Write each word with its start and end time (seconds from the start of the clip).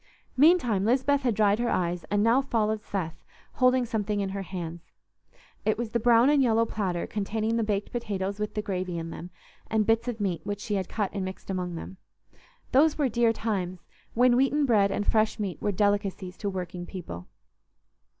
Meantime 0.35 0.83
Lisbeth 0.83 1.21
had 1.21 1.35
dried 1.35 1.59
her 1.59 1.69
eyes, 1.69 2.05
and 2.05 2.23
now 2.23 2.41
followed 2.41 2.81
Seth, 2.81 3.23
holding 3.51 3.85
something 3.85 4.19
in 4.19 4.29
her 4.29 4.41
hands. 4.41 4.81
It 5.63 5.77
was 5.77 5.91
the 5.91 5.99
brown 5.99 6.27
and 6.27 6.41
yellow 6.41 6.65
platter 6.65 7.05
containing 7.05 7.55
the 7.55 7.63
baked 7.63 7.91
potatoes 7.91 8.39
with 8.39 8.55
the 8.55 8.63
gravy 8.63 8.97
in 8.97 9.11
them 9.11 9.29
and 9.69 9.85
bits 9.85 10.07
of 10.07 10.19
meat 10.19 10.41
which 10.43 10.59
she 10.59 10.73
had 10.73 10.89
cut 10.89 11.11
and 11.13 11.23
mixed 11.23 11.51
among 11.51 11.75
them. 11.75 11.97
Those 12.71 12.97
were 12.97 13.09
dear 13.09 13.31
times, 13.31 13.85
when 14.15 14.35
wheaten 14.35 14.65
bread 14.65 14.89
and 14.89 15.05
fresh 15.05 15.37
meat 15.39 15.61
were 15.61 15.71
delicacies 15.71 16.35
to 16.37 16.49
working 16.49 16.87
people. 16.87 17.27